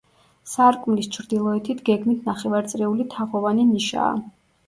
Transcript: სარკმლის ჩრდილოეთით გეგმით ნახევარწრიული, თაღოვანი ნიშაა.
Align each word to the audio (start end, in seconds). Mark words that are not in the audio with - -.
სარკმლის 0.51 1.09
ჩრდილოეთით 1.17 1.83
გეგმით 1.89 2.25
ნახევარწრიული, 2.29 3.07
თაღოვანი 3.13 3.67
ნიშაა. 3.75 4.19